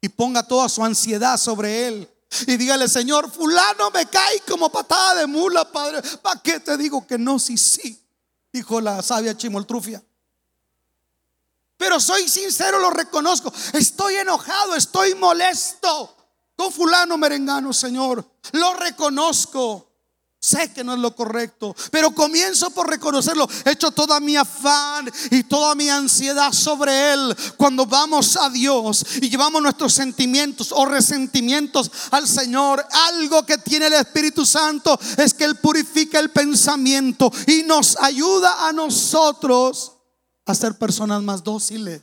[0.00, 2.08] Y ponga toda su ansiedad sobre Él.
[2.46, 6.02] Y dígale, Señor, fulano me cae como patada de mula, Padre.
[6.22, 7.38] ¿Para qué te digo que no?
[7.38, 8.00] Sí, sí,
[8.52, 10.02] dijo la sabia Chimoltrufia.
[11.76, 13.52] Pero soy sincero, lo reconozco.
[13.72, 16.16] Estoy enojado, estoy molesto
[16.56, 18.28] con fulano merengano, Señor.
[18.52, 19.87] Lo reconozco.
[20.40, 23.48] Sé que no es lo correcto, pero comienzo por reconocerlo.
[23.64, 27.36] He hecho toda mi afán y toda mi ansiedad sobre Él.
[27.56, 33.88] Cuando vamos a Dios y llevamos nuestros sentimientos o resentimientos al Señor, algo que tiene
[33.88, 39.94] el Espíritu Santo es que Él purifica el pensamiento y nos ayuda a nosotros
[40.46, 42.02] a ser personas más dóciles.